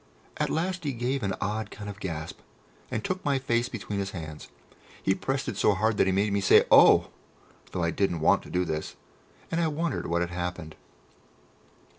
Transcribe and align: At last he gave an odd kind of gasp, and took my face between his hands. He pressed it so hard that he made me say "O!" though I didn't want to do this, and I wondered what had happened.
At 0.37 0.49
last 0.49 0.83
he 0.83 0.93
gave 0.93 1.21
an 1.21 1.35
odd 1.39 1.69
kind 1.69 1.87
of 1.87 1.99
gasp, 1.99 2.39
and 2.89 3.03
took 3.03 3.23
my 3.23 3.37
face 3.37 3.69
between 3.69 3.99
his 3.99 4.09
hands. 4.17 4.47
He 5.03 5.13
pressed 5.13 5.47
it 5.47 5.57
so 5.57 5.75
hard 5.75 5.97
that 5.97 6.07
he 6.07 6.11
made 6.11 6.33
me 6.33 6.41
say 6.41 6.65
"O!" 6.71 7.11
though 7.71 7.83
I 7.83 7.91
didn't 7.91 8.19
want 8.21 8.41
to 8.41 8.49
do 8.49 8.65
this, 8.65 8.95
and 9.51 9.61
I 9.61 9.67
wondered 9.67 10.07
what 10.07 10.21
had 10.21 10.31
happened. 10.31 10.73